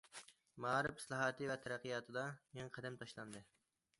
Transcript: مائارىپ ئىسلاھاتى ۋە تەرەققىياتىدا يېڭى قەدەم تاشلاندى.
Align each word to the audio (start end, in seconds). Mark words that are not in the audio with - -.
مائارىپ 0.63 1.01
ئىسلاھاتى 1.01 1.49
ۋە 1.51 1.59
تەرەققىياتىدا 1.67 2.25
يېڭى 2.61 2.75
قەدەم 2.79 2.99
تاشلاندى. 3.03 3.45